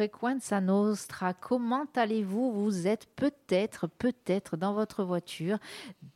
[0.00, 1.34] Frequenza Nostra.
[1.34, 2.52] Comment allez-vous?
[2.52, 5.58] Vous êtes peut-être, peut-être dans votre voiture,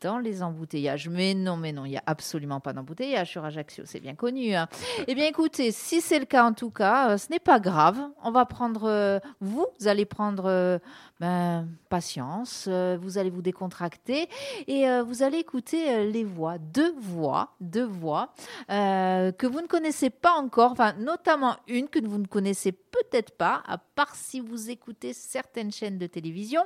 [0.00, 1.10] dans les embouteillages.
[1.10, 4.54] Mais non, mais non, il n'y a absolument pas d'embouteillage sur Ajaccio, c'est bien connu.
[4.54, 4.68] Hein.
[5.06, 7.98] eh bien, écoutez, si c'est le cas en tout cas, euh, ce n'est pas grave.
[8.22, 10.78] On va prendre, euh, vous allez prendre euh,
[11.20, 14.28] ben, patience, vous allez vous décontracter
[14.66, 18.32] et vous allez écouter les voix, deux voix, deux voix
[18.68, 23.62] que vous ne connaissez pas encore, enfin, notamment une que vous ne connaissez peut-être pas,
[23.66, 26.62] à part si vous écoutez certaines chaînes de télévision.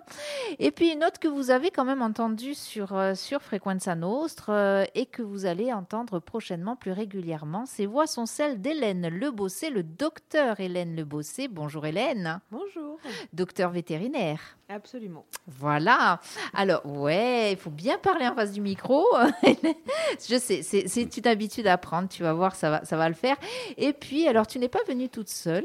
[0.59, 4.51] Et puis une autre que vous avez quand même entendue sur, euh, sur Frequenza Nostre
[4.51, 7.65] euh, et que vous allez entendre prochainement plus régulièrement.
[7.67, 11.49] Ces voix sont celles d'Hélène Lebossé, le docteur Hélène Lebossé.
[11.49, 12.41] Bonjour Hélène.
[12.51, 12.99] Bonjour.
[13.33, 14.38] Docteur vétérinaire.
[14.71, 15.25] Absolument.
[15.47, 16.21] Voilà.
[16.53, 19.03] Alors, ouais, il faut bien parler en face du micro.
[20.29, 22.07] Je sais, c'est une habitude à prendre.
[22.09, 23.37] Tu vas voir, ça va, ça va le faire.
[23.79, 25.65] Et puis, alors, tu n'es pas venue toute seule,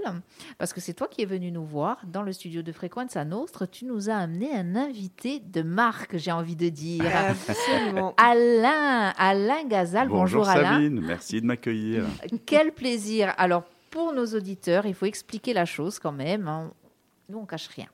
[0.57, 2.73] parce que c'est toi qui es venue nous voir dans le studio de
[3.15, 3.65] à Nostre.
[3.65, 7.05] Tu nous as amené un invité de marque, j'ai envie de dire.
[7.05, 8.13] Absolument.
[8.17, 10.07] Alain, Alain Gazal.
[10.07, 10.73] Bonjour, Bonjour Alain.
[10.75, 12.05] Sabine, merci de m'accueillir.
[12.45, 13.33] Quel plaisir.
[13.37, 16.47] Alors, pour nos auditeurs, il faut expliquer la chose quand même.
[16.47, 16.71] Hein.
[17.29, 17.87] Nous, on cache rien.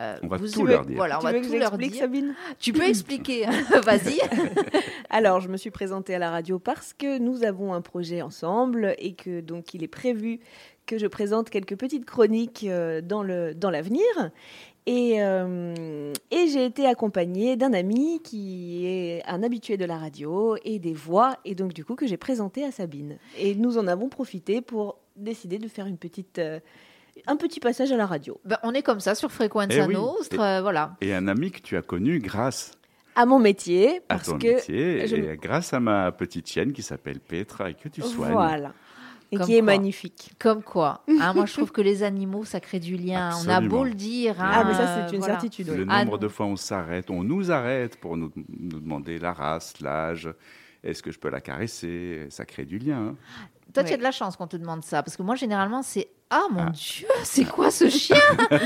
[0.00, 0.96] Euh, on va tout leur dire.
[0.96, 1.94] Voilà, on va tout leur dire.
[1.94, 3.46] Sabine tu peux expliquer,
[3.84, 4.20] vas-y.
[5.10, 8.94] Alors, je me suis présentée à la radio parce que nous avons un projet ensemble
[8.98, 10.40] et que donc il est prévu
[10.86, 14.02] que je présente quelques petites chroniques euh, dans le dans l'avenir.
[14.86, 20.56] Et, euh, et j'ai été accompagnée d'un ami qui est un habitué de la radio
[20.64, 23.18] et des voix, et donc du coup que j'ai présenté à Sabine.
[23.38, 26.40] Et nous en avons profité pour décider de faire une petite
[27.26, 28.40] un petit passage à la radio.
[28.44, 30.96] Ben, on est comme ça sur Fréquence eh Nostre, euh, voilà.
[31.00, 32.72] Et un ami que tu as connu grâce
[33.14, 36.82] à mon métier, parce à ton que métier, et grâce à ma petite chienne qui
[36.82, 38.32] s'appelle Petra et que tu soignes.
[38.32, 38.72] Voilà.
[39.30, 40.32] Et qui est magnifique.
[40.38, 41.02] Comme quoi.
[41.20, 43.32] Hein, moi, je trouve que les animaux, ça crée du lien.
[43.44, 44.40] On a beau le dire.
[44.40, 45.68] Hein, ah, mais ça, c'est une certitude.
[45.68, 49.80] Le nombre de fois on s'arrête, on nous arrête pour nous, nous demander la race,
[49.80, 50.32] l'âge.
[50.84, 52.28] Est-ce que je peux la caresser?
[52.30, 52.98] Ça crée du lien.
[52.98, 53.16] Hein.
[53.74, 55.02] Toi, tu as de la chance qu'on te demande ça.
[55.02, 56.70] Parce que moi, généralement, c'est ah mon ah.
[56.70, 58.16] Dieu, c'est quoi ce chien?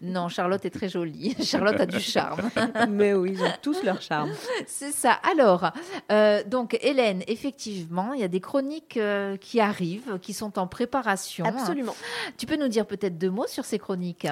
[0.00, 1.36] Non, Charlotte est très jolie.
[1.42, 2.50] Charlotte a du charme.
[2.88, 4.30] Mais oui, ils ont tous leur charme.
[4.66, 5.12] C'est ça.
[5.12, 5.70] Alors,
[6.10, 10.66] euh, donc Hélène, effectivement, il y a des chroniques euh, qui arrivent, qui sont en
[10.66, 11.44] préparation.
[11.44, 11.94] Absolument.
[12.38, 14.26] Tu peux nous dire peut-être deux mots sur ces chroniques?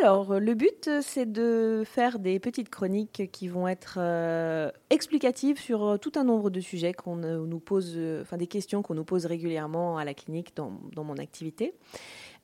[0.00, 5.98] Alors, le but, c'est de faire des petites chroniques qui vont être euh, explicatives sur
[6.00, 9.98] tout un nombre de sujets qu'on nous pose, enfin des questions qu'on nous pose régulièrement
[9.98, 11.74] à la clinique dans, mon activité.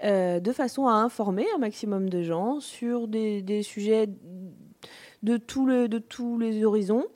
[0.05, 4.07] Euh, de façon à informer un maximum de gens sur des, sujets
[5.23, 7.07] de, tous les horizons.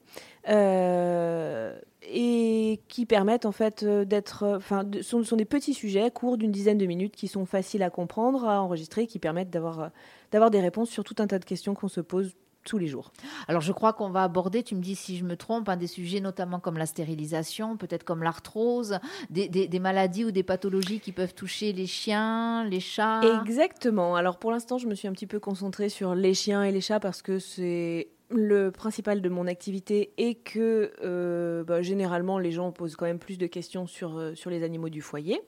[0.49, 1.79] Euh,
[2.11, 6.53] et qui permettent en fait euh, d'être, enfin, sont, sont, des petits sujets courts d'une
[6.53, 9.91] dizaine de minutes qui sont faciles à comprendre, à enregistrer, qui permettent d'avoir,
[10.33, 12.35] d'avoir des réponses sur tout un tas de questions qu'on se pose
[12.65, 13.13] tous les jours.
[13.47, 16.21] Alors je crois qu'on va aborder, tu me dis si je me trompe, des sujets
[16.21, 18.99] notamment comme la stérilisation, peut-être comme l'arthrose,
[19.31, 23.21] des, maladies ou des pathologies qui peuvent toucher les chiens, les chats.
[23.43, 24.17] Exactement.
[24.17, 26.81] Alors pour l'instant, je me suis un petit peu concentrée sur les chiens et les
[26.81, 32.53] chats parce que c'est le principal de mon activité et que euh, bah, généralement les
[32.53, 35.41] gens posent quand même plus de questions sur, euh, sur les animaux du foyer.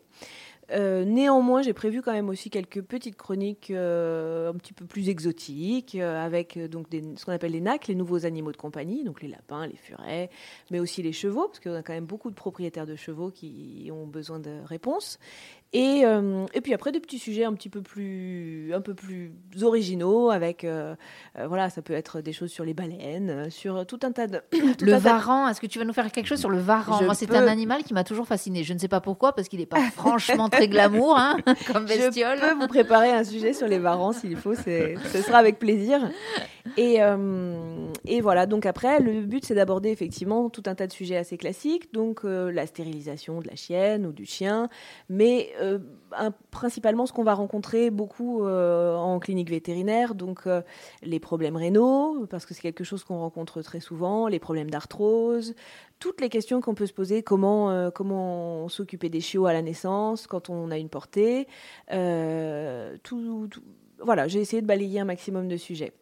[0.73, 5.95] Euh, néanmoins, j'ai prévu quand même aussi quelques petites chroniques un petit peu plus exotiques,
[5.95, 9.77] avec ce qu'on appelle les NAC, les nouveaux animaux de compagnie, donc les lapins, les
[9.77, 10.29] furets,
[10.73, 13.89] mais aussi les chevaux, parce qu'on a quand même beaucoup de propriétaires de chevaux qui
[13.93, 15.21] ont besoin de réponses.
[15.73, 16.05] Et,
[16.55, 19.33] et puis après des petits sujets un petit peu plus, un peu plus
[19.63, 20.67] originaux, avec
[21.37, 24.41] voilà, ça peut être des choses sur les baleines, sur tout un tas de.
[24.81, 27.03] le varan, est-ce que tu vas nous faire quelque chose sur le varan?
[27.03, 28.65] Moi, c'est un animal qui m'a toujours fasciné.
[28.65, 31.37] Je ne sais pas pourquoi, parce qu'il n'est pas franchement très glamour, hein,
[31.73, 32.39] comme bestiole.
[32.39, 36.01] Je peux vous préparer un sujet sur les varans s'il faut, ce sera avec plaisir.
[36.77, 40.93] Et, euh, et, voilà, donc après, le but c'est d'aborder effectivement tout un tas de
[40.93, 44.69] sujets assez classiques, donc euh, la stérilisation de la chienne ou du chien,
[45.09, 45.79] mais euh,
[46.51, 50.45] principalement ce qu'on va rencontrer beaucoup en clinique vétérinaire, donc
[51.03, 55.55] les problèmes rénaux, parce que c'est quelque chose qu'on rencontre très souvent, les problèmes d'arthrose,
[55.99, 59.63] toutes les questions qu'on peut se poser, comment, euh, comment s'occuper des chiots à la
[59.63, 61.47] naissance, quand on a une portée.
[61.93, 63.49] Euh, tout,
[64.03, 65.93] voilà, j'ai essayé de balayer un maximum de sujets.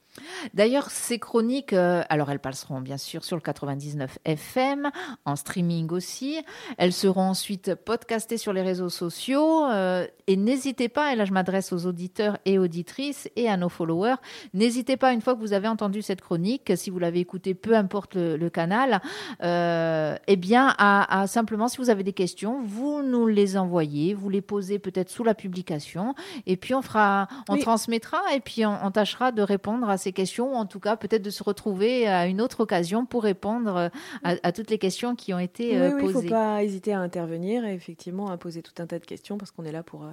[0.54, 4.90] D'ailleurs, ces chroniques, euh, alors elles passeront bien sûr sur le 99 FM,
[5.24, 6.38] en streaming aussi.
[6.78, 9.64] Elles seront ensuite podcastées sur les réseaux sociaux.
[9.66, 13.68] euh, et n'hésitez pas, et là je m'adresse aux auditeurs et auditrices et à nos
[13.68, 14.14] followers,
[14.54, 17.74] n'hésitez pas, une fois que vous avez entendu cette chronique, si vous l'avez écoutée, peu
[17.76, 19.02] importe le, le canal,
[19.42, 24.14] euh, eh bien, à, à simplement, si vous avez des questions, vous nous les envoyez,
[24.14, 26.14] vous les posez peut-être sous la publication,
[26.46, 27.60] et puis on fera, on Oui.
[27.60, 30.96] transmettra, et puis on, on tâchera de répondre à ces questions, ou en tout cas
[30.96, 33.88] peut-être de se retrouver à une autre occasion pour répondre euh,
[34.24, 36.28] à, à toutes les questions qui ont été euh, oui, il ne faut posées.
[36.28, 39.64] pas hésiter à intervenir et effectivement à poser tout un tas de questions parce qu'on
[39.64, 40.10] est là pour, euh,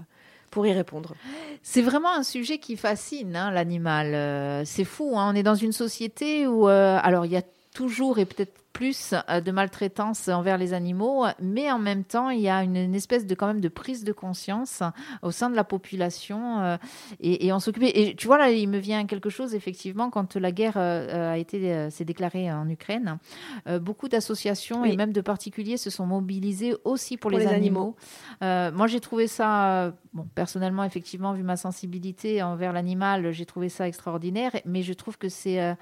[0.49, 1.15] pour y répondre.
[1.63, 4.13] C'est vraiment un sujet qui fascine hein, l'animal.
[4.13, 5.13] Euh, c'est fou.
[5.17, 5.31] hein.
[5.31, 7.41] On est dans une société où, euh, alors, il y a
[7.73, 12.39] toujours et peut-être plus euh, de maltraitance envers les animaux, mais en même temps, il
[12.39, 14.81] y a une, une espèce de quand même de prise de conscience
[15.23, 16.77] au sein de la population euh,
[17.19, 17.83] et, et on s'occupe.
[17.83, 21.37] Et tu vois là, il me vient quelque chose effectivement quand la guerre euh, a
[21.37, 23.19] été euh, s'est déclarée en Ukraine,
[23.67, 27.51] euh, beaucoup d'associations et même de particuliers se sont mobilisés aussi pour, Pour les, les
[27.51, 27.79] animaux.
[27.81, 27.95] animaux.
[28.41, 33.45] Euh, moi, j'ai trouvé ça, euh, bon, personnellement, effectivement, vu ma sensibilité envers l'animal, j'ai
[33.45, 34.51] trouvé ça extraordinaire.
[34.65, 35.73] Mais je trouve que c'est euh,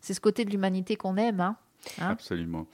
[0.00, 1.40] c'est ce côté de l'humanité qu'on aime.
[1.40, 1.56] hein.
[2.00, 2.66] Hein Absolument.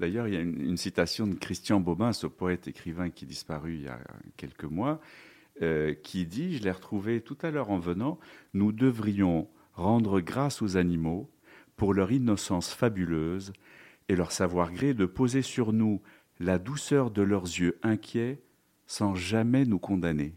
[0.00, 3.76] D'ailleurs, il y a une, citation de Christian Bobin, ce poète écrivain qui est disparu
[3.76, 3.98] il y a
[4.36, 5.00] quelques mois,
[5.60, 8.18] euh, qui dit, je l'ai retrouvé tout à l'heure en venant,
[8.52, 11.30] nous devrions rendre grâce aux animaux
[11.76, 13.52] pour leur innocence fabuleuse
[14.08, 16.02] et leur savoir-gré de poser sur nous
[16.40, 18.42] la douceur de leurs yeux inquiets
[18.86, 20.34] sans jamais nous condamner.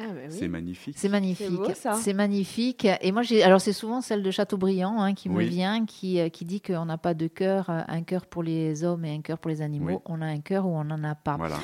[0.00, 0.36] Ah, bah oui.
[0.38, 0.94] C'est magnifique.
[0.96, 1.60] C'est magnifique.
[1.94, 2.86] C'est magnifique.
[3.02, 3.42] Et moi, j'ai.
[3.42, 6.86] Alors, c'est souvent celle de Chateaubriand hein, qui me vient, qui, euh, qui dit qu'on
[6.86, 9.62] n'a pas de cœur, euh, un cœur pour les hommes et un cœur pour les
[9.62, 9.90] animaux.
[9.90, 9.98] Oui.
[10.06, 11.36] On a un cœur ou on n'en a pas.
[11.36, 11.58] Voilà.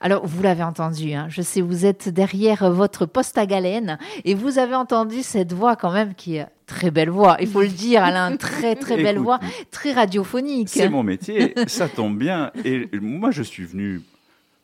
[0.00, 4.34] Alors, vous l'avez entendu, hein, je sais, vous êtes derrière votre poste à galène et
[4.34, 7.68] vous avez entendu cette voix quand même qui est très belle voix, il faut le
[7.68, 9.40] dire, elle a une très très belle Écoute, voix,
[9.70, 10.70] très radiophonique.
[10.70, 12.50] C'est mon métier, ça tombe bien.
[12.64, 14.00] Et moi, je suis venu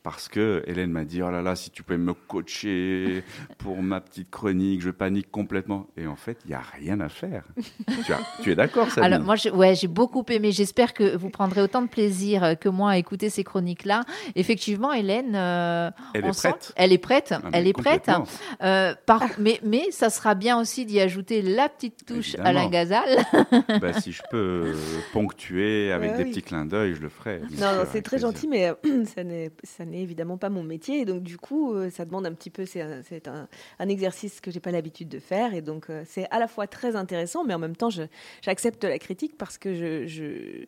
[0.03, 3.23] parce que Hélène m'a dit Oh là là, si tu pouvais me coacher
[3.59, 5.89] pour ma petite chronique, je panique complètement.
[5.97, 7.45] Et en fait, il n'y a rien à faire.
[8.07, 9.13] tu, as- tu es d'accord, Sabine?
[9.13, 10.53] Alors moi, je- ouais, j'ai beaucoup aimé.
[10.53, 14.05] J'espère que vous prendrez autant de plaisir que moi à écouter ces chroniques-là.
[14.37, 16.73] Effectivement, Hélène, euh, Elle on est sent- prête.
[16.77, 17.33] Elle est prête.
[17.37, 18.11] Ah, mais elle est prête.
[18.63, 22.67] Euh, par- mais, mais ça sera bien aussi d'y ajouter la petite touche à la
[22.67, 23.19] gazale.
[23.81, 24.37] Bah, si je peux
[24.67, 24.75] euh,
[25.13, 26.31] ponctuer avec Ouais, des oui.
[26.31, 27.41] petits clins d'œil, je le ferai.
[27.59, 28.29] Non, c'est très plaisir.
[28.29, 29.51] gentil, mais euh, ça n'est
[29.91, 31.01] n'est évidemment pas mon métier.
[31.01, 34.61] Et donc, du coup, euh, ça demande un petit peu, c'est un, exercice que j'ai
[34.61, 35.55] pas l'habitude de faire.
[35.55, 37.91] Et donc, euh, c'est à la fois très intéressant, mais en même temps,
[38.43, 39.75] j'accepte la critique parce que
[40.07, 40.67] je-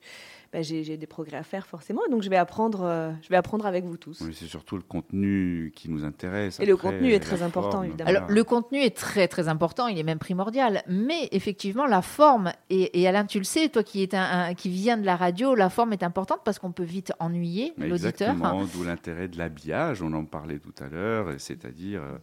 [0.52, 2.02] bah, j'ai j'ai des progrès à faire forcément.
[2.10, 4.20] Donc, je vais apprendre, euh, je vais apprendre avec vous tous.
[4.20, 6.60] Oui, c'est surtout le contenu qui nous intéresse.
[6.60, 8.10] Et le contenu est très important, forme, évidemment.
[8.10, 10.82] Alors, le contenu est très, très important, il est même primordial.
[10.88, 14.54] Mais effectivement, la forme, et, et Alain, tu le sais, toi qui, est un, un-
[14.54, 17.92] qui viens de la radio, la forme est importante parce qu'on peut vite ennuyer l'auditeur.
[18.30, 22.18] Exactement, d'où l'intérêt de l'habillage, on en parlait tout à l'heure, c'est-à-dire euh,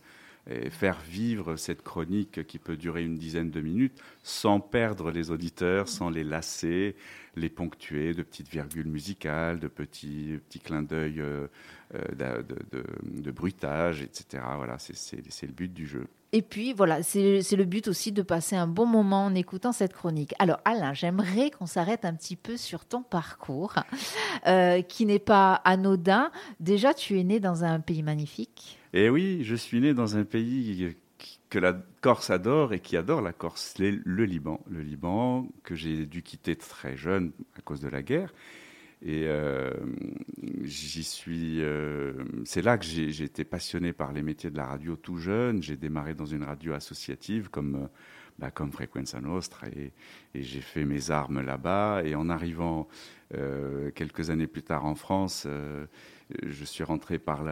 [0.51, 5.29] et faire vivre cette chronique qui peut durer une dizaine de minutes sans perdre les
[5.31, 6.95] auditeurs, sans les lasser,
[7.39, 11.47] les ponctuer de petites virgules musicales, de petits, petits clins d'œil euh,
[11.95, 14.43] euh, de, de- de bruitage, etc.
[14.57, 14.95] Voilà, c'est-
[15.47, 16.05] le but du jeu.
[16.31, 19.71] Et puis, voilà, c'est c'est le but aussi de passer un bon moment en écoutant
[19.71, 20.33] cette chronique.
[20.37, 23.73] Alors, Alain, j'aimerais qu'on s'arrête un petit peu sur ton parcours,
[24.45, 26.29] euh, qui n'est pas anodin.
[26.59, 28.77] Déjà, tu es né dans un pays magnifique.
[28.93, 30.97] Et oui, je suis né dans un pays qui-
[31.49, 34.61] que la Corse adore et qui adore la Corse, les- le Liban.
[34.69, 38.33] Le Liban que j'ai dû quitter très jeune à cause de la guerre.
[39.01, 39.71] Et euh,
[40.63, 41.61] j'y suis.
[41.61, 42.13] euh,
[42.45, 45.63] c'est là que j'ai été passionné par les métiers de la radio tout jeune.
[45.63, 47.87] J'ai démarré dans une radio associative comme,
[48.39, 49.91] bah, comme Frequenza Nostra et,
[50.33, 52.03] et j'ai fait mes armes là-bas.
[52.05, 52.87] Et en arrivant
[53.35, 55.85] euh, quelques années plus tard en France, euh,
[56.43, 57.43] je suis rentré par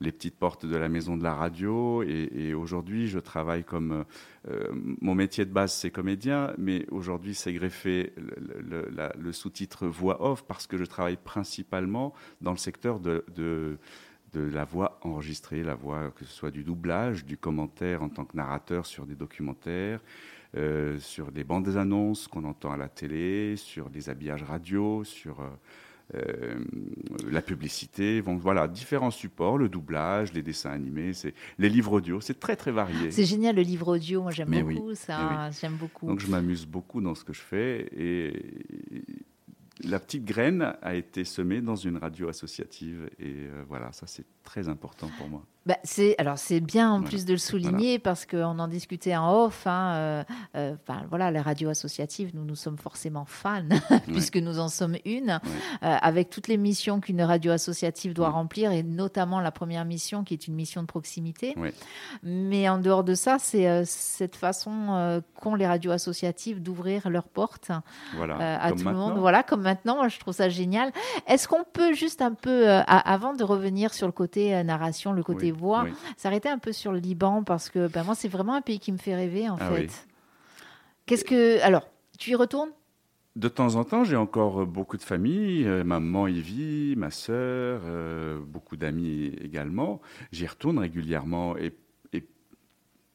[0.00, 4.04] les petites portes de la maison de la radio et, aujourd'hui je travaille comme
[4.48, 4.68] euh,
[5.00, 10.66] mon métier de base c'est comédien mais aujourd'hui c'est greffé le, sous-titre voix off parce
[10.66, 13.78] que je travaille principalement dans le secteur de
[14.36, 18.24] de la voix enregistrée, la voix que ce soit du doublage, du commentaire en tant
[18.24, 20.00] que narrateur sur des documentaires,
[20.56, 25.40] euh, sur des bandes annonces qu'on entend à la télé, sur des habillages radio, sur
[25.40, 25.48] euh,
[26.14, 26.54] euh,
[27.30, 32.20] la publicité, bon, voilà, différents supports, le doublage, les dessins animés, c'est les livres audio,
[32.20, 33.10] c'est très très varié.
[33.10, 36.06] C'est génial le livre audio, moi j'aime oui, beaucoup ça, j'aime beaucoup.
[36.06, 38.32] Donc je m'amuse beaucoup dans ce que je fais et
[39.84, 44.26] la petite graine a été semée dans une radio associative et euh, voilà, ça c'est
[44.42, 45.44] très important pour moi.
[45.66, 49.46] Bah, c'est alors c'est bien en plus de le souligner parce qu'on en discutait en
[49.46, 49.66] off.
[49.66, 50.74] Hein, euh, euh,
[51.08, 53.64] voilà, les radios associatives, nous nous sommes forcément fans
[54.06, 55.40] puisque nous en sommes une,
[55.82, 60.22] euh, avec toutes les missions qu'une radio associative doit remplir et notamment la première mission
[60.22, 61.56] qui est une mission de proximité.
[62.22, 67.70] Mais en dehors de ça, c'est cette façon qu'ont les radios associatives d'ouvrir leurs portes
[67.70, 69.18] à tout le monde.
[69.18, 70.92] Voilà, comme maintenant, moi, je trouve ça génial.
[71.26, 75.52] Est-ce qu'on peut juste un peu, avant de revenir sur le côté narration, le côté
[75.56, 75.86] voix,
[76.16, 78.92] s'arrêter un peu sur le Liban parce que ben, moi, c'est vraiment un pays qui
[78.92, 80.06] me fait rêver en ah fait.
[81.06, 81.60] Qu'est-ce que.
[81.62, 82.70] Alors, tu y retournes?
[83.36, 87.10] De temps en temps, j'ai encore euh, beaucoup de famille, euh, maman y vit, ma
[87.10, 90.00] sœur, euh, beaucoup d'amis également.
[90.32, 91.74] J'y retourne régulièrement et,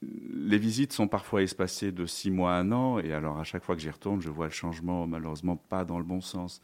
[0.04, 2.98] les visites sont parfois espacées de six mois à un an.
[2.98, 6.00] Et alors, à chaque fois que j'y retourne, je vois le changement, malheureusement pas dans
[6.00, 6.60] le bon sens.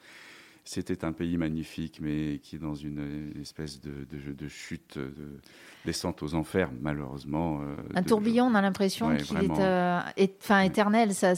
[0.67, 5.39] C'était un pays magnifique, mais qui est dans une espèce de, de chute, de
[5.87, 7.61] descente aux enfers, malheureusement.
[7.61, 11.13] Euh, un tourbillon, on a l'impression qu'il est, euh, éternel.
[11.13, 11.33] Ça,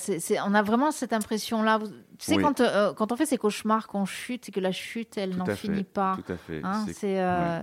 [0.46, 1.80] on a vraiment cette impression-là.
[2.18, 5.18] Tu sais, quand, euh, quand on fait ces cauchemars, qu'on chute et que la chute,
[5.18, 6.18] elle n'en finit pas.
[6.26, 6.62] Tout à fait.
[6.64, 6.86] Hein,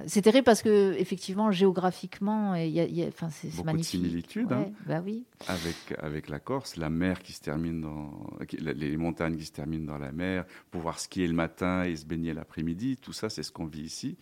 [0.07, 4.01] c'est terrible parce que, effectivement, géographiquement, y a, y a c'est Beaucoup magnifique.
[4.01, 4.53] de similitudes.
[4.53, 4.67] Hein.
[4.87, 5.25] bah oui.
[5.49, 8.11] Avec, avec la Corse, la mer qui se termine dans.
[8.53, 12.35] Les montagnes qui se terminent dans la mer, pouvoir skier le matin et se baigner
[12.35, 14.17] l'après-midi, tout ça, c'est ce qu'on vit ici.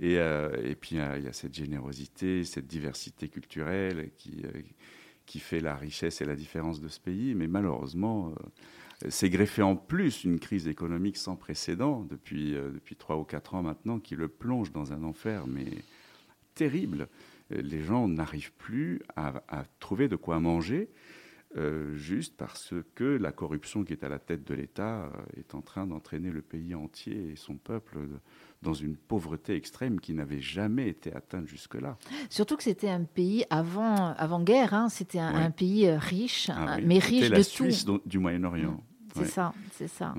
[0.00, 4.62] Et, euh, et puis il y a cette générosité, cette diversité culturelle qui, euh,
[5.26, 7.34] qui fait la richesse et la différence de ce pays.
[7.34, 13.16] Mais malheureusement, euh, c'est greffé en plus une crise économique sans précédent depuis, depuis 3
[13.18, 15.68] ou 4 ans maintenant qui le plonge dans un enfer, mais
[16.54, 17.08] terrible.
[17.50, 20.90] Les gens n'arrivent plus à, trouver de quoi manger.
[21.94, 25.86] Juste parce que la corruption qui est à la tête de l'État est en train
[25.86, 27.98] d'entraîner le pays entier et son peuple
[28.62, 31.96] dans une pauvreté extrême qui n'avait jamais été atteinte jusque-là.
[32.28, 36.78] Surtout que c'était un pays avant, avant guerre, hein, c'était un, pays euh, riche, ah
[36.82, 37.70] mais riche de la tout.
[37.70, 38.82] Suisse du Moyen-Orient.
[39.14, 40.14] C'est ça, c'est ça.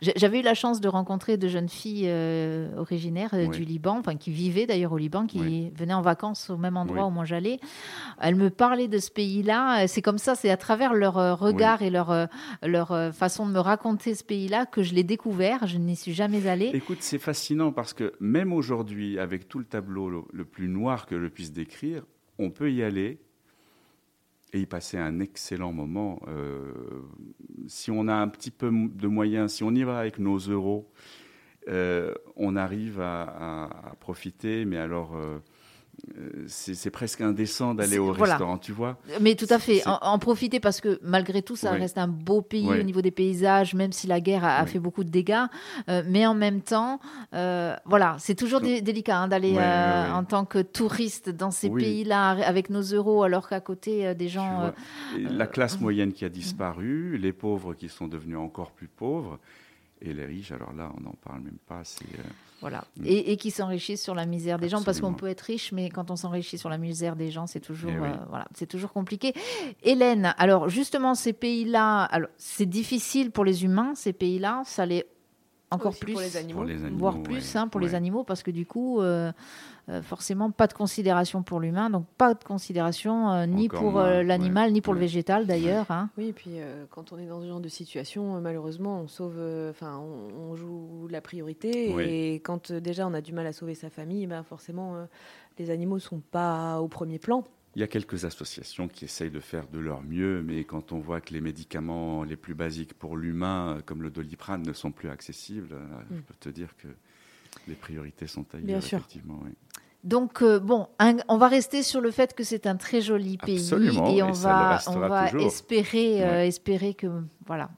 [0.00, 4.16] J'avais eu la chance de rencontrer de jeunes filles euh, originaires euh, du Liban, enfin
[4.16, 7.60] qui vivaient d'ailleurs au Liban, qui venaient en vacances au même endroit où moi j'allais.
[8.20, 9.86] Elles me parlaient de ce pays-là.
[9.88, 12.28] C'est comme ça, c'est à travers leur euh, regard et leur,
[12.62, 15.66] leur façon de me raconter ce pays-là que je l'ai découvert.
[15.66, 16.70] Je n'y suis jamais allée.
[16.74, 21.06] Écoute, c'est fascinant parce que même aujourd'hui, avec tout le tableau le, le plus noir
[21.06, 22.02] que je puisse décrire,
[22.38, 23.20] on peut y aller
[24.52, 26.20] et y passer un excellent moment.
[26.28, 26.72] Euh,
[27.66, 30.90] si on a un petit peu de moyens, si on y va avec nos euros,
[31.68, 35.38] euh, on arrive à, profiter, mais alors euh,
[36.46, 38.98] c'est presque indécent d'aller au restaurant, tu vois.
[39.20, 42.68] Mais tout à fait, en, profiter parce que malgré tout, ça reste un beau pays
[42.68, 45.44] au niveau des paysages, même si la guerre a, fait beaucoup de dégâts.
[45.88, 47.00] Euh, mais en même temps,
[47.34, 52.70] euh, voilà, c'est toujours délicat hein, d'aller en tant que touriste dans ces pays-là avec
[52.70, 54.72] nos euros, alors qu'à côté des gens.
[55.18, 59.38] la classe moyenne qui a disparu, les pauvres qui sont devenus encore plus pauvres.
[60.04, 61.82] Et les riches, alors là, on n'en parle même pas.
[62.02, 62.22] Euh,
[62.60, 62.84] voilà.
[63.04, 66.10] Et, qui s'enrichissent sur la misère des gens, parce qu'on peut être riche, mais quand
[66.10, 69.32] on s'enrichit sur la misère des gens, c'est toujours, eh euh, voilà, c'est toujours compliqué.
[69.84, 75.06] Hélène, alors justement, ces pays-là, alors c'est difficile pour les humains, ces pays-là, ça l'est
[75.74, 79.00] encore plus pour les animaux, voire plus hein, pour les animaux, parce que du coup,
[79.00, 79.32] euh,
[79.88, 84.22] euh, forcément pas de considération pour l'humain, donc pas de considération euh, ni pour euh,
[84.22, 85.90] l'animal, ni pour le végétal d'ailleurs.
[85.90, 86.08] Hein.
[86.16, 86.52] Oui, et puis
[86.90, 91.20] quand on est dans ce genre de situation, malheureusement, on sauve, enfin, on, joue la
[91.20, 94.94] priorité, et quand déjà on a du mal à sauver sa famille, ben forcément,
[95.58, 97.42] les animaux sont pas au premier plan.
[97.74, 100.98] Il y a quelques associations qui essayent de faire de leur mieux, mais quand on
[100.98, 105.08] voit que les médicaments les plus basiques pour l'humain, comme le doliprane, ne sont plus
[105.08, 105.74] accessibles,
[106.10, 106.22] je mm.
[106.22, 106.88] peux te dire que
[107.68, 108.98] les priorités sont ailleurs, Bien sûr.
[108.98, 109.40] effectivement.
[109.44, 109.52] Oui.
[110.04, 110.88] Donc, euh, bon,
[111.28, 113.70] on va rester sur le fait que c'est un très joli pays
[114.16, 117.06] et on va, on va espérer, euh, espérer que,
[117.46, 117.70] voilà,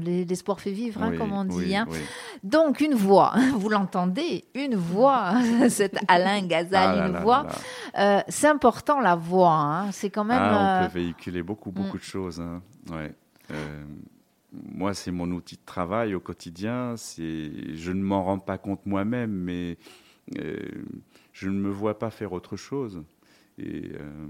[0.00, 1.76] l'espoir fait vivre, hein, comme on dit.
[1.76, 1.86] Hein.
[2.42, 5.34] Donc, une voix, vous l'entendez, une voix,
[5.68, 7.46] c'est Alain Gazal, ah une voix.
[7.96, 9.92] Euh, c'est important la voix, hein.
[9.92, 10.40] c'est quand même.
[10.40, 12.00] Ah, on peut véhiculer beaucoup, beaucoup mm.
[12.00, 12.42] de choses.
[12.90, 13.14] Ouais.
[14.52, 16.96] moi, c'est mon outil de travail au quotidien.
[16.96, 19.78] Je ne m'en rends pas compte moi-même, mais
[21.38, 23.04] je ne me vois pas faire autre chose.
[23.58, 24.26] Et euh,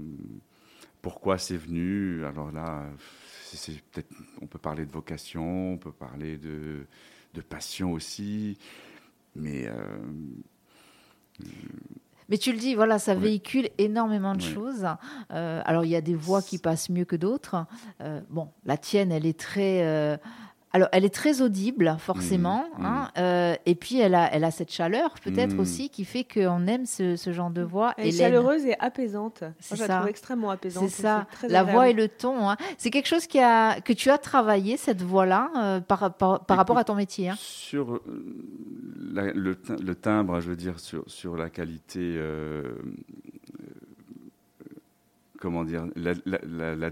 [1.01, 2.23] pourquoi c'est venu?
[2.23, 2.85] Alors là,
[3.51, 6.85] c'est peut-être, on peut parler de vocation, on peut parler de,
[7.33, 8.59] de passion aussi,
[9.35, 9.67] mais.
[9.67, 9.97] Euh,
[12.27, 14.85] mais tu le dis, voilà, ça véhicule énormément de choses.
[15.31, 17.65] Euh, alors, il y a des voix qui passent mieux que d'autres.
[18.29, 20.19] bon, la tienne, elle est très
[20.71, 22.65] alors, elle est très audible, forcément.
[22.77, 25.59] Mmh, hein, euh, et puis, elle a, elle a cette chaleur, peut-être Mmh.
[25.59, 27.95] aussi, qui fait qu'on aime ce, ce genre de voix.
[27.97, 28.19] Elle est Hélène.
[28.27, 29.41] chaleureuse et apaisante.
[29.41, 29.95] Moi, C'est je la ça.
[29.97, 30.89] trouve extrêmement apaisante.
[30.89, 32.49] C'est ça, très la voix et le ton.
[32.49, 32.55] hein.
[32.77, 36.57] C'est quelque chose qui a, que tu as travaillé, cette voix-là, euh, par, par, par
[36.57, 37.29] rapport à ton métier.
[37.29, 37.35] hein.
[37.39, 38.01] Sur euh,
[39.11, 42.63] la- le, tim- le timbre, je veux dire, sur, sur la qualité, euh,
[43.59, 44.65] euh,
[45.39, 46.89] comment dire, la, la, la,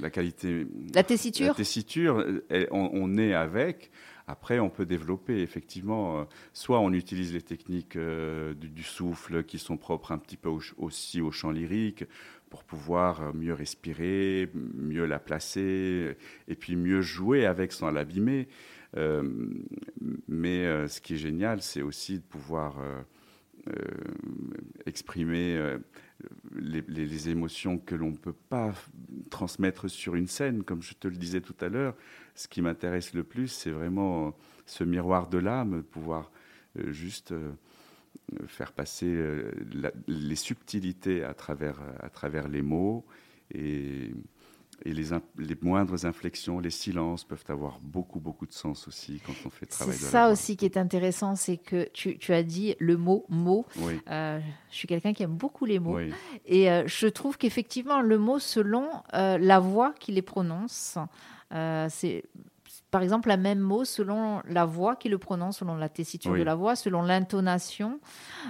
[0.00, 3.90] la qualité, La tessiture la tessiture, elle- on, on est avec.
[4.28, 6.20] Après, on peut développer effectivement.
[6.20, 10.36] euh, soit on utilise les techniques euh, du, du souffle qui sont propres un petit
[10.36, 12.04] peu au aussi au chant lyrique
[12.48, 16.16] pour pouvoir euh, mieux respirer, mieux la placer
[16.48, 18.46] et puis mieux jouer avec sans l'abîmer.
[18.96, 19.22] Euh,
[20.28, 22.76] mais euh, ce qui est génial, c'est aussi de pouvoir
[24.86, 25.56] exprimer
[26.54, 28.74] les, émotions que l'on ne peut pas
[29.30, 30.62] transmettre sur une scène.
[30.62, 31.94] Comme je te le disais tout à l'heure,
[32.34, 34.30] ce qui m'intéresse le plus, c'est vraiment euh,
[34.66, 36.30] ce miroir de l'âme, pouvoir
[36.78, 37.52] euh, juste euh,
[38.46, 39.14] faire passer
[40.06, 43.04] les subtilités à travers, à travers les mots
[43.52, 44.12] et,
[44.84, 49.20] et les, in- les moindres inflexions, les silences peuvent avoir beaucoup, beaucoup de sens aussi
[49.26, 51.88] quand on fait le C'est travail de la ça aussi qui est intéressant, c'est que
[51.92, 53.64] tu, tu as dit le mot mot.
[53.78, 55.96] Oui, Euh, je suis quelqu'un qui aime beaucoup les mots.
[55.96, 56.12] oui.
[56.46, 60.98] Et euh, je trouve qu'effectivement, le mot, selon euh, la voix qui les prononce,
[61.88, 62.24] c'est
[62.92, 66.38] par exemple la même mot selon la voix qui le prononce, selon la tessiture Oui.
[66.38, 67.98] de la voix, selon l'intonation,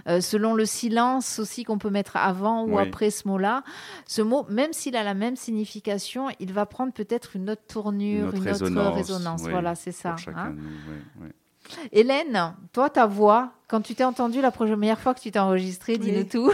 [0.08, 2.82] euh, selon le silence aussi qu'on peut mettre avant ou Oui.
[2.82, 3.62] après ce mot-là.
[4.06, 8.34] Ce mot, même s'il a la même signification, il va prendre peut-être une autre tournure,
[8.34, 10.10] Une une autre autre, résonance, oui, Voilà, c'est ça.
[10.10, 10.56] Pour chacun
[11.20, 11.28] hein.
[11.92, 15.96] Hélène, toi, ta voix, quand tu t'es entendue la première fois que tu t'es enregistrée,
[15.98, 16.52] dis-nous tout.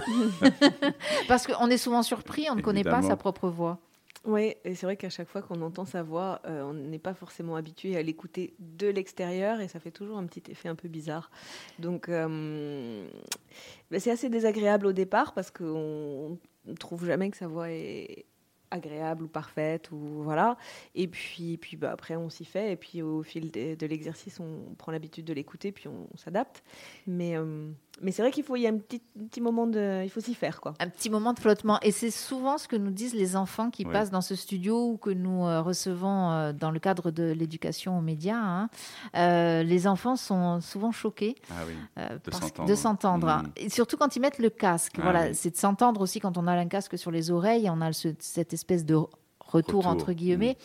[1.29, 3.79] Parce qu'on est souvent surpris, on ne connaît pas sa propre voix.
[4.25, 7.15] Oui, et c'est vrai qu'à chaque fois qu'on entend sa voix, euh, on n'est pas
[7.15, 10.89] forcément habitué à l'écouter de l'extérieur et ça fait toujours un petit effet un peu
[10.89, 11.31] bizarre.
[11.79, 13.09] Donc, euh,
[13.91, 18.27] ben, c'est assez désagréable au départ parce qu'on ne trouve jamais que sa voix est
[18.71, 20.57] agréable ou parfaite ou voilà
[20.95, 24.41] et puis puis bah, après on s'y fait et puis au fil de, de l'exercice
[24.41, 26.63] on prend l'habitude de l'écouter puis on, s'adapte
[27.07, 27.71] mais euh,
[28.03, 30.21] mais c'est vrai qu'il faut il y a un petit, petit moment de il faut
[30.21, 31.81] s'y faire quoi Un petit moment de flottement.
[31.83, 33.93] Et c'est souvent ce que nous disent les enfants qui Oui.
[33.93, 37.99] passent dans ce studio ou que nous euh, recevons euh, dans le cadre de l'éducation
[37.99, 38.37] aux médias.
[38.39, 38.69] hein.
[39.17, 41.73] Euh, les enfants sont souvent choqués Ah oui.
[41.99, 42.19] euh,
[42.67, 43.29] De s'entendre.
[43.29, 43.43] hein.
[43.57, 44.95] Et surtout quand ils mettent le casque.
[44.99, 45.35] Ah voilà, oui.
[45.35, 47.69] c'est de s'entendre aussi quand on a un casque sur les oreilles.
[47.69, 48.97] On a ce- cette espèce de
[49.49, 50.57] retour, Retour, entre guillemets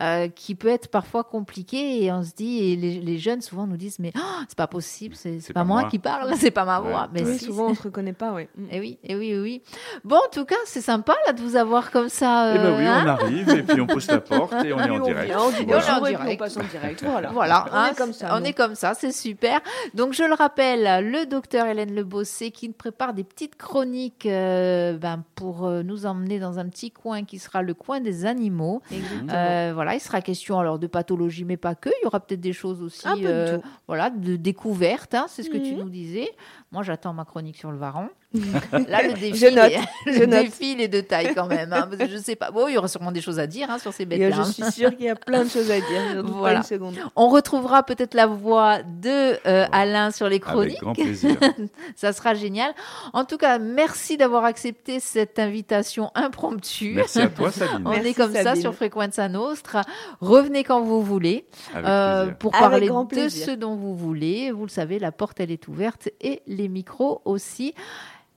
[0.00, 3.66] euh, qui peut être parfois compliqué et on se dit et les, les jeunes souvent
[3.66, 6.80] nous disent mais oh, c'est pas possible c'est pas, moi, qui parle c'est pas ma
[6.80, 8.66] Ouais, voix mais oui, si, souvent on se reconnaît pas ouais Mm.
[8.72, 9.62] et oui, et oui, et oui.
[10.04, 12.52] Bon, en tout cas, c'est sympa là de vous avoir comme ça.
[12.54, 14.78] Eh ben euh, oui, hein on arrive et puis on pousse la porte et on
[14.78, 15.26] est en direct.
[15.26, 16.38] vient, on Et est en et on direct.
[16.38, 17.04] passe en direct.
[17.04, 17.30] Voilà.
[17.30, 19.60] Voilà, On hein, est comme ça, On est comme ça, c'est super.
[19.94, 24.96] Donc, je le rappelle, le docteur Hélène Lebossé qui nous prépare des petites chroniques euh,
[24.96, 28.82] ben, pour euh, nous emmener dans un petit coin qui sera le coin des animaux.
[29.30, 31.88] Euh, voilà, il sera question alors de pathologie, mais pas que.
[32.00, 35.14] Il y aura peut-être des choses aussi, de euh, voilà, de découvertes.
[35.14, 35.78] hein, c'est ce que tu Mhm.
[35.80, 36.28] nous disais.
[36.72, 38.08] Moi, j'attends ma chronique sur le varan.
[38.32, 39.80] Là, le défi, Je note, est-
[40.12, 40.44] je le note.
[40.44, 41.72] défi, il est de taille quand même.
[41.72, 42.52] hein, parce que je sais pas.
[42.52, 44.30] Bon, il y aura sûrement des choses à dire hein, sur ces bêtes-là.
[44.30, 46.22] je suis sûre qu'il y a plein de choses à dire.
[46.24, 46.54] Voilà.
[46.54, 46.94] Pas une seconde.
[47.16, 50.80] On retrouvera peut-être la voix de euh, Alain sur les Avec chroniques.
[50.80, 51.34] grand plaisir.
[51.96, 52.72] Ça sera génial.
[53.14, 56.92] En tout cas, merci d'avoir accepté cette invitation impromptue.
[56.94, 57.82] Merci à toi, Sabine.
[57.84, 59.82] On Merci, est comme ça sur Frequenza Nostra.
[60.20, 64.52] Revenez quand vous voulez Avec euh, pour Avec parler de ce dont vous voulez.
[64.52, 67.74] Vous le savez, la porte elle est ouverte et les micros aussi.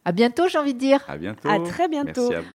[0.06, 1.04] À bientôt, j'ai envie de dire.
[1.08, 1.50] À bientôt.
[1.50, 2.30] À très bientôt.
[2.30, 2.50] Merci à vous.